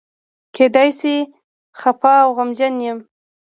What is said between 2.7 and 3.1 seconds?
یم.